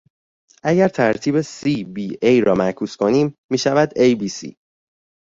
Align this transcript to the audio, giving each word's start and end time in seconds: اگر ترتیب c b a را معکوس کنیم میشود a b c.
اگر 0.63 0.87
ترتیب 0.87 1.41
c 1.41 1.59
b 1.97 2.15
a 2.23 2.43
را 2.45 2.55
معکوس 2.55 2.95
کنیم 2.95 3.35
میشود 3.51 3.89
a 3.97 4.17
b 4.19 4.27
c. 4.27 4.53